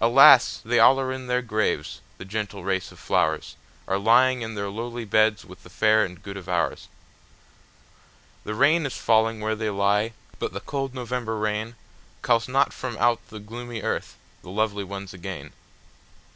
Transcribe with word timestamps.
Alas! 0.00 0.60
they 0.64 0.80
all 0.80 0.98
are 0.98 1.12
in 1.12 1.28
their 1.28 1.42
graves, 1.42 2.00
the 2.18 2.24
gentle 2.24 2.64
race 2.64 2.90
of 2.90 2.98
flowersAre 2.98 4.02
lying 4.02 4.42
in 4.42 4.56
their 4.56 4.68
lowly 4.68 5.04
beds 5.04 5.44
with 5.44 5.62
the 5.62 5.70
fair 5.70 6.04
and 6.04 6.24
good 6.24 6.36
of 6.36 6.48
ours. 6.48 6.88
The 8.42 8.56
rain 8.56 8.84
is 8.84 8.96
falling 8.96 9.38
where 9.38 9.54
they 9.54 9.70
lie, 9.70 10.12
but 10.40 10.52
the 10.52 10.58
cold 10.58 10.92
November 10.92 11.38
rainCalls 11.40 12.48
not 12.48 12.72
from 12.72 12.96
out 12.98 13.24
the 13.28 13.38
gloomy 13.38 13.80
earth 13.80 14.16
the 14.42 14.50
lovely 14.50 14.82
ones 14.82 15.14
again. 15.14 15.52